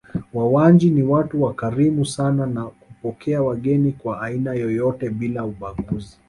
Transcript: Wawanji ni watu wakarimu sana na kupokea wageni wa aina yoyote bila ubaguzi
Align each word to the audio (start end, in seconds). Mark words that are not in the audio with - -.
Wawanji 0.33 0.89
ni 0.91 1.03
watu 1.03 1.43
wakarimu 1.43 2.05
sana 2.05 2.45
na 2.45 2.65
kupokea 2.65 3.41
wageni 3.43 3.95
wa 4.03 4.21
aina 4.21 4.53
yoyote 4.53 5.09
bila 5.09 5.45
ubaguzi 5.45 6.17